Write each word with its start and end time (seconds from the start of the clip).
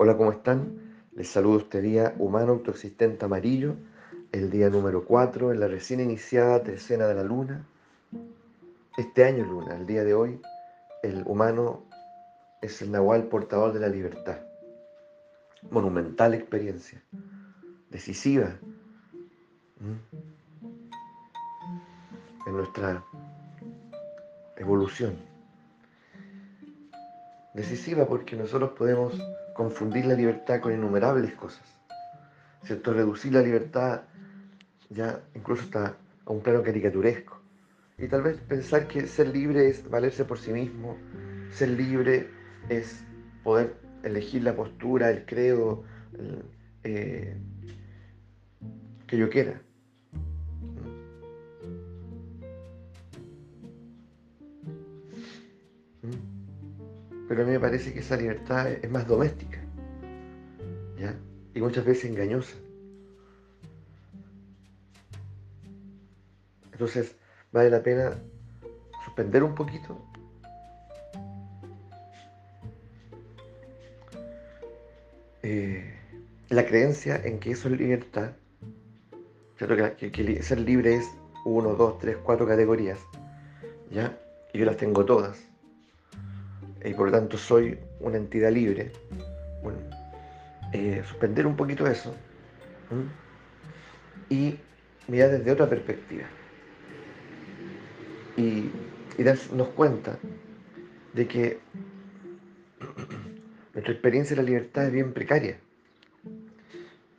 Hola, 0.00 0.16
¿cómo 0.16 0.30
están? 0.30 0.78
Les 1.16 1.26
saludo 1.28 1.58
este 1.58 1.80
día 1.80 2.14
humano 2.20 2.52
autoexistente 2.52 3.24
amarillo, 3.24 3.74
el 4.30 4.48
día 4.48 4.70
número 4.70 5.04
4 5.04 5.50
en 5.50 5.58
la 5.58 5.66
recién 5.66 5.98
iniciada 5.98 6.62
tercena 6.62 7.08
de 7.08 7.16
la 7.16 7.24
luna. 7.24 7.66
Este 8.96 9.24
año 9.24 9.44
luna, 9.44 9.74
el 9.74 9.86
día 9.86 10.04
de 10.04 10.14
hoy, 10.14 10.40
el 11.02 11.24
humano 11.26 11.82
es 12.62 12.80
el 12.80 12.92
nahual 12.92 13.24
portador 13.24 13.72
de 13.72 13.80
la 13.80 13.88
libertad. 13.88 14.38
Monumental 15.68 16.32
experiencia, 16.32 17.02
decisiva 17.90 18.56
en 22.46 22.56
nuestra 22.56 23.04
evolución. 24.58 25.16
Decisiva 27.52 28.06
porque 28.06 28.36
nosotros 28.36 28.70
podemos 28.78 29.20
confundir 29.58 30.06
la 30.06 30.14
libertad 30.14 30.60
con 30.60 30.72
innumerables 30.72 31.34
cosas. 31.34 31.64
¿Cierto? 32.62 32.92
Reducir 32.92 33.32
la 33.32 33.42
libertad 33.42 34.02
ya 34.88 35.20
incluso 35.34 35.64
hasta 35.64 35.96
a 36.26 36.30
un 36.30 36.40
plano 36.42 36.62
caricaturesco. 36.62 37.42
Y 37.98 38.06
tal 38.06 38.22
vez 38.22 38.36
pensar 38.38 38.86
que 38.86 39.08
ser 39.08 39.26
libre 39.26 39.68
es 39.68 39.90
valerse 39.90 40.24
por 40.24 40.38
sí 40.38 40.52
mismo, 40.52 40.96
ser 41.50 41.70
libre 41.70 42.30
es 42.68 43.04
poder 43.42 43.74
elegir 44.04 44.44
la 44.44 44.54
postura, 44.54 45.10
el 45.10 45.26
credo 45.26 45.82
eh, 46.84 47.36
que 49.08 49.18
yo 49.18 49.28
quiera. 49.28 49.60
Pero 57.28 57.42
a 57.42 57.44
mí 57.44 57.52
me 57.52 57.60
parece 57.60 57.92
que 57.92 58.00
esa 58.00 58.16
libertad 58.16 58.68
es 58.68 58.90
más 58.90 59.06
doméstica, 59.06 59.58
¿ya? 60.98 61.14
Y 61.54 61.60
muchas 61.60 61.84
veces 61.84 62.06
engañosa. 62.06 62.56
Entonces, 66.72 67.14
vale 67.52 67.68
la 67.68 67.82
pena 67.82 68.16
suspender 69.04 69.42
un 69.42 69.54
poquito 69.54 70.00
eh, 75.42 75.94
la 76.48 76.64
creencia 76.64 77.20
en 77.22 77.40
que 77.40 77.50
eso 77.50 77.68
es 77.68 77.78
libertad, 77.78 78.32
Que, 79.58 80.12
que, 80.12 80.42
ser 80.42 80.60
libre 80.60 80.94
es 80.94 81.10
uno, 81.44 81.74
dos, 81.74 81.98
tres, 81.98 82.16
cuatro 82.22 82.46
categorías, 82.46 83.00
¿ya? 83.90 84.16
Y 84.54 84.58
yo 84.58 84.64
las 84.64 84.76
tengo 84.76 85.04
todas 85.04 85.47
y 86.84 86.94
por 86.94 87.06
lo 87.06 87.12
tanto 87.12 87.36
soy 87.36 87.78
una 88.00 88.16
entidad 88.16 88.52
libre. 88.52 88.92
Bueno, 89.62 89.78
eh, 90.72 91.02
suspender 91.06 91.46
un 91.46 91.56
poquito 91.56 91.86
eso 91.86 92.14
y 94.28 94.58
mirar 95.06 95.30
desde 95.30 95.50
otra 95.50 95.68
perspectiva. 95.68 96.24
Y, 98.36 98.70
y 99.16 99.22
darnos 99.22 99.68
cuenta 99.68 100.18
de 101.12 101.26
que 101.26 101.58
nuestra 103.74 103.92
experiencia 103.92 104.36
de 104.36 104.42
la 104.42 104.46
libertad 104.46 104.86
es 104.86 104.92
bien 104.92 105.12
precaria. 105.12 105.58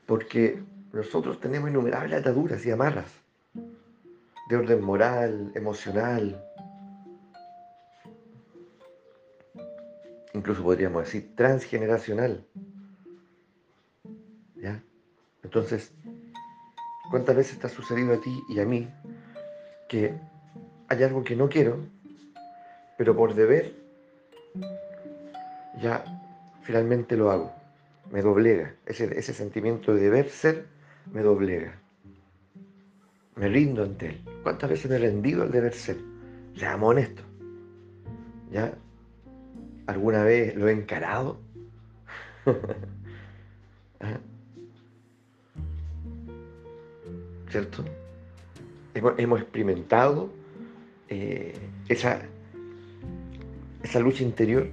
Porque 0.05 0.61
nosotros 0.93 1.39
tenemos 1.39 1.69
innumerables 1.69 2.19
ataduras 2.19 2.65
y 2.65 2.71
amarras 2.71 3.11
de 4.49 4.55
orden 4.55 4.81
moral, 4.81 5.51
emocional, 5.53 6.43
incluso 10.33 10.63
podríamos 10.63 11.05
decir 11.05 11.35
transgeneracional. 11.35 12.45
¿Ya? 14.55 14.81
Entonces, 15.43 15.93
¿cuántas 17.09 17.35
veces 17.35 17.59
te 17.59 17.67
ha 17.67 17.69
sucedido 17.69 18.13
a 18.13 18.21
ti 18.21 18.41
y 18.49 18.59
a 18.59 18.65
mí 18.65 18.87
que 19.87 20.13
hay 20.87 21.03
algo 21.03 21.23
que 21.23 21.35
no 21.35 21.49
quiero, 21.49 21.77
pero 22.97 23.15
por 23.15 23.33
deber 23.33 23.73
ya 25.81 26.03
finalmente 26.63 27.15
lo 27.15 27.31
hago? 27.31 27.53
Me 28.11 28.21
doblega. 28.21 28.75
Ese, 28.85 29.17
ese 29.17 29.33
sentimiento 29.33 29.93
de 29.93 30.01
deber 30.01 30.29
ser 30.29 30.65
me 31.13 31.21
doblega. 31.21 31.79
Me 33.35 33.47
rindo 33.47 33.83
ante 33.83 34.07
él. 34.07 34.21
¿Cuántas 34.43 34.69
veces 34.69 34.89
me 34.89 34.97
he 34.97 34.99
rendido 34.99 35.43
al 35.43 35.51
deber 35.51 35.73
ser? 35.73 35.97
amo 36.65 36.87
honesto. 36.87 37.21
¿Ya? 38.51 38.73
¿Alguna 39.89 40.23
vez 40.23 40.55
lo 40.55 40.69
he 40.69 40.71
encarado? 40.71 41.39
¿Ah? 43.99 44.19
¿Cierto? 47.49 47.83
Hemos, 48.93 49.41
experimentado 49.41 50.29
eh, 51.07 51.55
esa, 51.87 52.21
esa 53.81 53.99
lucha 53.99 54.21
interior, 54.21 54.69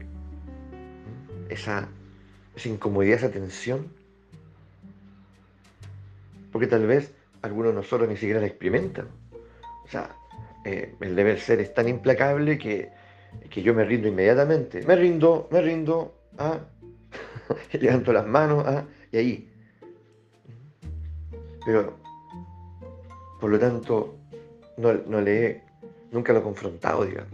esa, 1.48 1.88
incomodidad, 2.66 3.16
esa 3.16 3.31
tensión. 3.31 3.88
Porque 6.53 6.66
tal 6.66 6.87
vez 6.87 7.15
algunos 7.41 7.72
de 7.72 7.77
nosotros 7.77 8.06
ni 8.06 8.19
siquiera 8.19 8.41
la 8.41 8.48
experimentan. 8.48 9.09
O 9.83 9.88
sea, 9.88 10.15
eh, 10.66 10.94
el 11.00 11.16
deber 11.16 11.41
ser 11.41 11.60
es 11.60 11.72
tan 11.72 11.88
implacable 11.88 12.59
que 12.59 12.91
que 13.50 13.62
yo 13.62 13.74
me 13.74 13.84
rindo 13.84 14.08
inmediatamente. 14.08 14.82
Me 14.86 14.97
rindo, 14.97 15.48
me 15.50 15.60
rindo, 15.60 16.14
ah, 16.38 16.58
levanto 17.72 18.12
las 18.12 18.26
manos, 18.26 18.64
ah, 18.66 18.84
y 19.12 19.16
ahí. 19.16 19.52
Pero, 21.64 21.98
por 23.41 23.50
lo 23.50 23.58
tanto, 23.58 24.19
no, 24.76 24.92
no 24.92 25.20
le 25.20 25.47
he, 25.47 25.62
nunca 26.12 26.32
lo 26.32 26.41
he 26.41 26.42
confrontado, 26.42 27.04
digamos. 27.04 27.32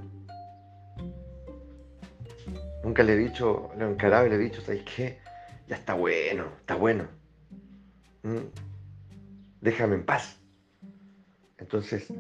Nunca 2.83 3.03
le 3.03 3.13
he 3.15 3.17
dicho, 3.17 3.71
lo 3.79 3.87
he 3.87 3.91
encarado 3.91 4.27
y 4.27 4.31
le 4.31 4.37
he 4.37 4.39
dicho, 4.39 4.61
¿sabes 4.61 4.83
qué? 4.85 5.19
Ya 5.69 5.77
está 5.77 5.95
bueno, 5.95 6.47
está 6.61 6.75
bueno. 6.75 7.07
Mm. 8.23 8.39
Déjame 9.61 9.95
en 9.95 10.05
paz. 10.05 10.41
Entonces, 11.59 12.13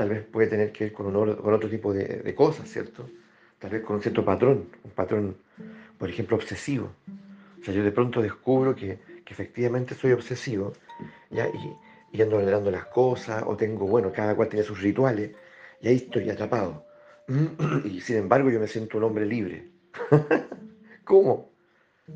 tal 0.00 0.08
vez 0.08 0.24
puede 0.24 0.48
tener 0.48 0.72
que 0.72 0.84
ver 0.84 0.92
con, 0.94 1.14
otro 1.14 1.68
tipo 1.68 1.92
de, 1.92 2.34
cosas, 2.34 2.66
¿cierto? 2.70 3.06
Tal 3.58 3.70
vez 3.70 3.82
con 3.82 3.96
un 3.96 4.02
cierto 4.02 4.24
patrón, 4.24 4.70
un 4.82 4.90
patrón, 4.92 5.36
por 5.98 6.08
ejemplo, 6.08 6.38
obsesivo. 6.38 6.90
O 7.60 7.62
sea, 7.62 7.74
yo 7.74 7.84
de 7.84 7.92
pronto 7.92 8.22
descubro 8.22 8.74
que, 8.74 8.98
efectivamente 9.26 9.94
soy 9.94 10.12
obsesivo, 10.12 10.72
¿ya? 11.28 11.46
Y, 11.48 11.76
y 12.16 12.22
ando 12.22 12.38
acelerando 12.38 12.70
las 12.70 12.86
cosas, 12.86 13.44
o 13.46 13.58
tengo, 13.58 13.86
bueno, 13.86 14.10
cada 14.10 14.34
cual 14.34 14.48
tiene 14.48 14.64
sus 14.64 14.80
rituales, 14.80 15.32
y 15.82 15.88
ahí 15.88 15.96
estoy 15.96 16.30
atrapado. 16.30 16.86
Y 17.84 18.00
sin 18.00 18.16
embargo 18.16 18.48
yo 18.48 18.58
me 18.58 18.68
siento 18.68 18.96
un 18.96 19.04
hombre 19.04 19.26
libre. 19.26 19.68
¿Cómo? 21.04 21.50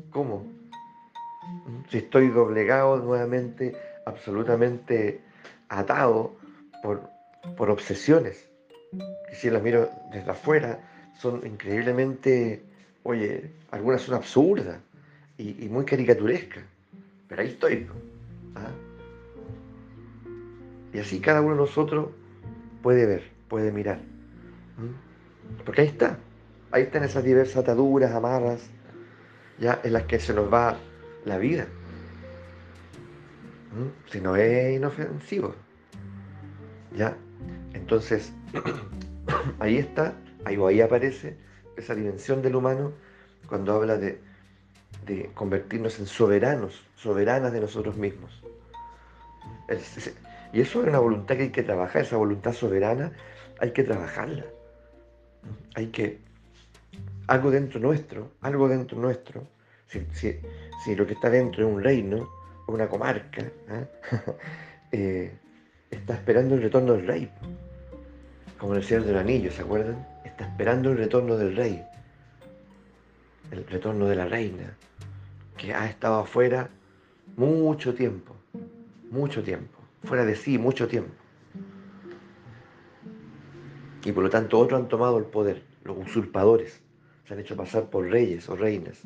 ¿Cómo? 0.09 0.51
Si 1.91 1.99
estoy 1.99 2.29
doblegado 2.29 2.97
nuevamente, 2.97 3.77
absolutamente 4.07 5.21
atado 5.69 6.35
por, 6.81 7.14
por 7.57 7.69
obsesiones, 7.69 8.47
que 9.29 9.35
si 9.35 9.49
las 9.49 9.61
miro 9.61 9.89
desde 10.11 10.31
afuera 10.31 10.79
son 11.19 11.45
increíblemente, 11.45 12.63
oye, 13.03 13.51
algunas 13.71 14.01
son 14.01 14.15
absurdas 14.15 14.77
y, 15.37 15.67
muy 15.69 15.85
caricaturescas, 15.85 16.63
pero 17.27 17.41
ahí 17.41 17.49
estoy. 17.49 17.87
¿ah? 18.55 18.71
Y 20.93 20.99
así 20.99 21.19
cada 21.19 21.41
uno 21.41 21.51
de 21.51 21.61
nosotros 21.61 22.09
puede 22.81 23.05
ver, 23.05 23.31
puede 23.47 23.71
mirar. 23.71 23.99
Porque 25.65 25.81
ahí 25.81 25.87
está, 25.87 26.17
ahí 26.71 26.83
están 26.83 27.03
esas 27.03 27.23
diversas 27.23 27.57
ataduras, 27.57 28.13
amarras, 28.13 28.69
ya 29.59 29.79
en 29.83 29.93
las 29.93 30.03
que 30.03 30.19
se 30.19 30.33
nos 30.33 30.51
va 30.51 30.77
la 31.25 31.37
vida. 31.37 31.67
Si 34.09 34.21
no 34.21 34.35
es 34.35 34.75
inofensivo. 34.75 35.53
¿Ya? 36.95 37.17
Entonces, 37.75 38.31
ahí 39.59 39.77
está, 39.77 40.15
ahí, 40.45 40.57
ahí 40.67 40.81
aparece 40.81 41.35
esa 41.77 41.93
dimensión 41.93 42.41
del 42.41 42.55
humano 42.55 42.93
cuando 43.47 43.73
habla 43.73 43.97
de, 43.97 44.19
convertirnos 45.35 45.99
en 45.99 46.07
soberanos, 46.07 46.83
soberanas 46.95 47.53
de 47.53 47.59
nosotros 47.59 47.95
mismos. 47.95 48.41
y 50.51 50.61
eso 50.61 50.81
es 50.81 50.87
una 50.87 50.99
voluntad 50.99 51.35
que 51.35 51.43
hay 51.43 51.49
que 51.51 51.61
trabajar, 51.61 52.01
esa 52.01 52.17
voluntad 52.17 52.53
soberana 52.53 53.11
hay 53.59 53.71
que 53.71 53.83
trabajarla. 53.83 54.45
Hay 55.75 55.87
que, 55.87 56.17
algo 57.27 57.51
dentro 57.51 57.79
nuestro, 57.79 58.31
algo 58.41 58.67
dentro 58.67 58.97
nuestro, 58.97 59.43
si, 59.87 60.95
lo 60.95 61.05
que 61.05 61.13
está 61.13 61.29
dentro 61.29 61.67
es 61.67 61.73
un 61.73 61.83
reino, 61.83 62.27
una 62.67 62.87
comarca, 62.87 63.41
¿eh? 63.41 63.87
Eh, 64.91 65.31
está 65.91 66.13
esperando 66.13 66.55
el 66.55 66.61
retorno 66.61 66.93
del 66.93 67.05
rey 67.07 67.29
como 68.65 68.77
el 68.77 68.83
Señor 68.83 69.03
del 69.03 69.17
Anillo, 69.17 69.51
¿se 69.51 69.61
acuerdan? 69.61 70.07
Está 70.23 70.47
esperando 70.47 70.89
el 70.89 70.97
retorno 70.97 71.37
del 71.37 71.55
rey. 71.55 71.85
el 73.51 73.63
retorno 73.67 74.07
de 74.07 74.15
la 74.15 74.25
reina, 74.25 74.75
que 75.55 75.71
ha 75.71 75.85
estado 75.87 76.21
afuera 76.21 76.71
mucho 77.37 77.93
tiempo, 77.93 78.35
mucho 79.11 79.43
tiempo, 79.43 79.77
fuera 80.03 80.25
de 80.25 80.35
sí 80.35 80.57
mucho 80.57 80.87
tiempo. 80.87 81.13
Y 84.03 84.11
por 84.11 84.23
lo 84.23 84.31
tanto 84.31 84.57
otros 84.57 84.81
han 84.81 84.87
tomado 84.87 85.19
el 85.19 85.25
poder, 85.25 85.61
los 85.83 85.99
usurpadores, 85.99 86.81
se 87.27 87.35
han 87.35 87.41
hecho 87.41 87.55
pasar 87.55 87.91
por 87.91 88.07
reyes 88.07 88.49
o 88.49 88.55
reinas. 88.55 88.97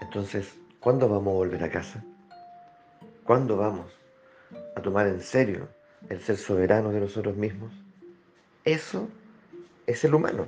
Entonces, 0.00 0.54
¿cuándo 0.78 1.08
vamos 1.08 1.32
a 1.32 1.38
volver 1.38 1.64
a 1.64 1.70
casa? 1.72 2.04
¿Cuándo 3.24 3.56
vamos 3.56 3.90
a 4.76 4.80
tomar 4.80 5.08
en 5.08 5.20
serio 5.20 5.81
el 6.12 6.20
ser 6.20 6.36
soberano 6.36 6.90
de 6.90 7.00
nosotros 7.00 7.36
mismos? 7.36 7.72
Eso 8.64 9.08
es 9.86 10.04
el 10.04 10.14
humano. 10.14 10.46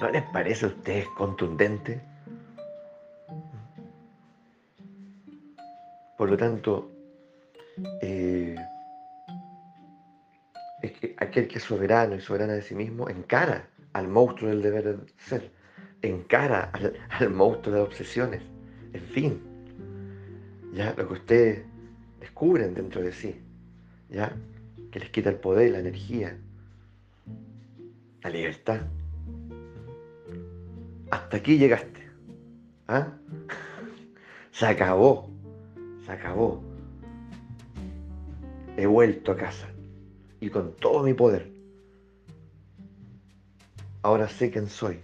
¿No 0.00 0.10
les 0.10 0.22
parece 0.30 0.66
a 0.66 0.68
ustedes 0.68 1.08
contundente? 1.16 2.00
Por 6.16 6.30
lo 6.30 6.36
tanto, 6.36 6.90
eh, 8.00 8.56
es 10.82 10.92
que 10.92 11.16
aquel 11.18 11.48
que 11.48 11.58
es 11.58 11.64
soberano 11.64 12.14
y 12.14 12.20
soberana 12.20 12.52
de 12.52 12.62
sí 12.62 12.76
mismo 12.76 13.08
encara 13.08 13.68
al 13.92 14.06
monstruo 14.06 14.50
del 14.50 14.62
deber 14.62 14.98
ser, 15.16 15.50
encara 16.02 16.70
al, 16.72 16.96
al 17.10 17.30
monstruo 17.30 17.74
de 17.74 17.80
las 17.80 17.88
obsesiones, 17.88 18.42
en 18.92 19.02
fin, 19.02 19.42
ya 20.72 20.94
lo 20.96 21.08
que 21.08 21.14
ustedes 21.14 21.64
descubren 22.20 22.74
dentro 22.74 23.02
de 23.02 23.12
sí, 23.12 23.40
ya 24.10 24.34
que 24.90 25.00
les 25.00 25.10
quita 25.10 25.30
el 25.30 25.36
poder, 25.36 25.70
la 25.72 25.80
energía, 25.80 26.36
la 28.22 28.30
libertad. 28.30 28.80
Hasta 31.10 31.36
aquí 31.36 31.58
llegaste. 31.58 32.08
¿Ah? 32.86 33.08
Se 34.52 34.66
acabó. 34.66 35.30
Se 36.04 36.12
acabó. 36.12 36.62
He 38.76 38.86
vuelto 38.86 39.32
a 39.32 39.36
casa. 39.36 39.68
Y 40.40 40.50
con 40.50 40.72
todo 40.76 41.02
mi 41.02 41.14
poder. 41.14 41.50
Ahora 44.02 44.28
sé 44.28 44.50
quién 44.50 44.68
soy. 44.68 45.00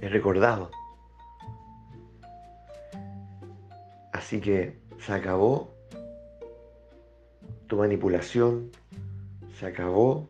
He 0.00 0.08
recordado. 0.08 0.70
Así 4.12 4.40
que 4.40 4.78
se 4.98 5.12
acabó 5.12 5.72
tu 7.72 7.78
manipulación. 7.78 8.70
Se 9.58 9.64
acabó 9.64 10.28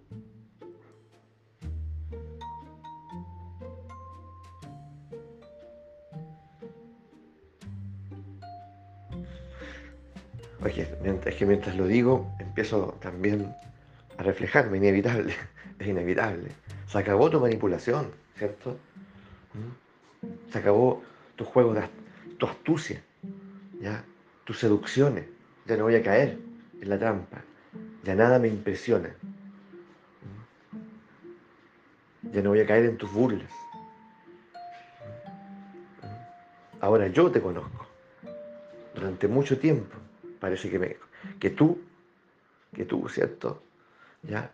Oye, 10.64 10.86
es 11.26 11.34
que 11.34 11.44
mientras 11.44 11.74
lo 11.74 11.88
digo, 11.88 12.32
empiezo 12.38 12.96
también 13.00 13.52
a 14.18 14.22
reflejarme, 14.22 14.76
inevitable, 14.76 15.34
es 15.80 15.88
inevitable. 15.88 16.52
Se 16.86 16.98
acabó 16.98 17.28
tu 17.28 17.40
manipulación, 17.40 18.12
¿cierto? 18.38 18.78
¿Mm? 19.54 20.52
Se 20.52 20.58
acabó 20.58 21.02
tu 21.34 21.44
juego, 21.44 21.74
de, 21.74 21.82
tu 22.38 22.46
astucia, 22.46 23.02
¿ya? 23.80 24.04
tus 24.44 24.60
seducciones. 24.60 25.24
Ya 25.66 25.76
no 25.76 25.82
voy 25.82 25.96
a 25.96 26.02
caer 26.04 26.51
en 26.82 26.90
la 26.90 26.98
trampa. 26.98 27.42
Ya 28.02 28.14
nada 28.14 28.38
me 28.38 28.48
impresiona. 28.48 29.14
Ya 32.32 32.42
no 32.42 32.50
voy 32.50 32.60
a 32.60 32.66
caer 32.66 32.86
en 32.86 32.98
tus 32.98 33.12
burlas. 33.12 33.50
Ahora 36.80 37.06
yo 37.06 37.30
te 37.30 37.40
conozco. 37.40 37.86
Durante 38.94 39.28
mucho 39.28 39.58
tiempo 39.58 39.96
parece 40.40 40.68
que, 40.68 40.78
me, 40.78 40.96
que 41.38 41.50
tú, 41.50 41.80
que 42.74 42.84
tú, 42.84 43.08
¿cierto? 43.08 43.62
Ya. 44.24 44.50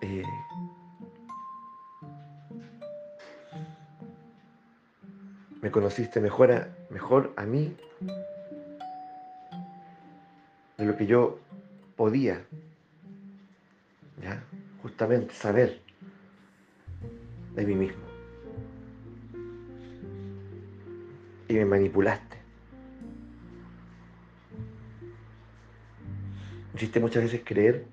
Eh, 0.00 0.24
me 5.60 5.70
conociste 5.70 6.20
mejor 6.20 6.52
a, 6.52 6.68
mejor 6.88 7.34
a 7.36 7.44
mí 7.44 7.76
de 10.78 10.86
lo 10.86 10.96
que 10.96 11.06
yo 11.06 11.38
podía, 12.00 12.42
¿ya? 14.22 14.42
Justamente 14.80 15.34
saber 15.34 15.82
de 17.54 17.66
mí 17.66 17.74
mismo. 17.74 18.02
Y 21.46 21.52
me 21.52 21.66
manipulaste. 21.66 22.38
Me 26.72 26.76
hiciste 26.78 27.00
muchas 27.00 27.24
veces 27.24 27.42
creer 27.44 27.84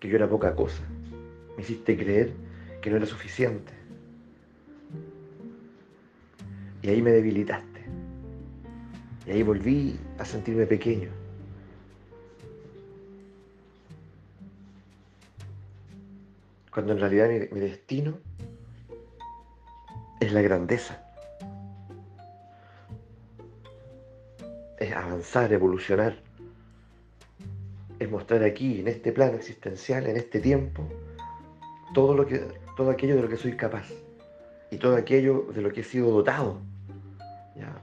que 0.00 0.08
yo 0.08 0.16
era 0.16 0.28
poca 0.28 0.56
cosa. 0.56 0.82
Me 1.56 1.62
hiciste 1.62 1.96
creer 1.96 2.32
que 2.82 2.90
no 2.90 2.96
era 2.96 3.06
suficiente. 3.06 3.72
Y 6.82 6.88
ahí 6.88 7.00
me 7.00 7.12
debilitaste. 7.12 7.84
Y 9.28 9.30
ahí 9.30 9.44
volví 9.44 9.96
a 10.18 10.24
sentirme 10.24 10.66
pequeño. 10.66 11.27
Cuando 16.78 16.92
en 16.92 17.00
realidad 17.00 17.28
mi, 17.50 17.58
destino 17.58 18.20
es 20.20 20.32
la 20.32 20.42
grandeza. 20.42 21.02
Es 24.78 24.92
avanzar, 24.92 25.52
evolucionar 25.52 26.14
es 27.98 28.08
mostrar 28.08 28.44
aquí, 28.44 28.78
en 28.78 28.86
este 28.86 29.10
plano 29.10 29.38
existencial, 29.38 30.06
en 30.06 30.18
este 30.18 30.38
tiempo, 30.38 30.84
todo, 31.94 32.14
lo 32.14 32.24
que, 32.24 32.46
todo 32.76 32.90
aquello 32.90 33.16
de 33.16 33.22
lo 33.22 33.28
que 33.28 33.38
soy 33.38 33.56
capaz 33.56 33.88
y 34.70 34.76
todo 34.76 34.94
aquello 34.94 35.48
de 35.52 35.62
lo 35.62 35.72
que 35.72 35.80
he 35.80 35.84
sido 35.84 36.12
dotado 36.12 36.60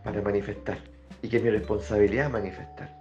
para 0.06 0.21
manifestar 0.21 0.77
y 1.21 1.27
que 1.27 1.36
es 1.36 1.44
mi 1.44 1.50
responsabilidad 1.50 2.30
manifestar. 2.30 2.95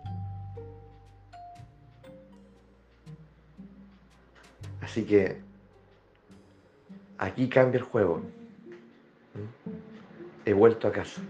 Así 4.80 5.04
que 5.04 5.53
aquí 7.24 7.48
cambia 7.48 7.78
el 7.78 7.84
juego. 7.84 8.20
He 10.44 10.52
vuelto 10.52 10.88
a 10.88 10.92
casa. 10.92 11.22